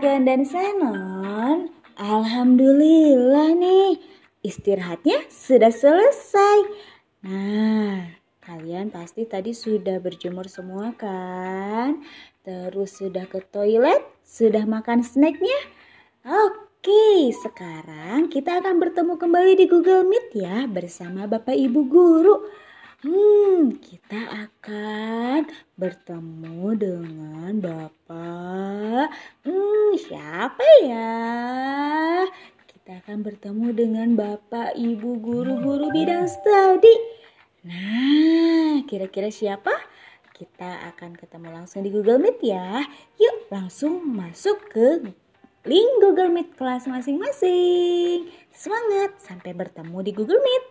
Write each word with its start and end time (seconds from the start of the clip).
Argan 0.00 0.24
dan 0.24 0.48
Senon, 0.48 1.76
Alhamdulillah 2.00 3.52
nih, 3.52 4.00
istirahatnya 4.40 5.28
sudah 5.28 5.68
selesai. 5.68 6.72
Nah, 7.28 8.08
kalian 8.40 8.88
pasti 8.88 9.28
tadi 9.28 9.52
sudah 9.52 10.00
berjemur 10.00 10.48
semua 10.48 10.96
kan? 10.96 12.00
Terus 12.40 12.96
sudah 12.96 13.28
ke 13.28 13.44
toilet, 13.44 14.00
sudah 14.24 14.64
makan 14.64 15.04
snacknya? 15.04 15.68
Oke, 16.24 17.36
sekarang 17.36 18.32
kita 18.32 18.56
akan 18.56 18.80
bertemu 18.80 19.20
kembali 19.20 19.52
di 19.52 19.68
Google 19.68 20.08
Meet 20.08 20.32
ya 20.32 20.64
bersama 20.64 21.28
Bapak 21.28 21.52
Ibu 21.52 21.80
Guru. 21.92 22.48
Hmm, 23.04 23.80
kita 23.80 24.48
akan 24.48 25.48
bertemu 25.76 26.64
dengan 26.76 27.52
Bapak. 27.60 29.08
Siapa 30.10 30.66
ya? 30.82 31.22
Kita 32.66 32.98
akan 32.98 33.22
bertemu 33.22 33.70
dengan 33.70 34.18
Bapak 34.18 34.74
Ibu 34.74 35.22
guru-guru 35.22 35.86
bidang 35.94 36.26
studi. 36.26 36.90
Nah, 37.62 38.82
kira-kira 38.90 39.30
siapa? 39.30 39.70
Kita 40.34 40.90
akan 40.90 41.14
ketemu 41.14 41.54
langsung 41.54 41.86
di 41.86 41.94
Google 41.94 42.18
Meet 42.18 42.42
ya. 42.42 42.82
Yuk, 43.22 43.54
langsung 43.54 44.02
masuk 44.02 44.58
ke 44.74 45.14
link 45.62 45.90
Google 46.02 46.34
Meet 46.34 46.58
kelas 46.58 46.90
masing-masing. 46.90 48.34
Semangat, 48.50 49.14
sampai 49.22 49.54
bertemu 49.54 49.98
di 50.02 50.10
Google 50.10 50.42
Meet. 50.42 50.64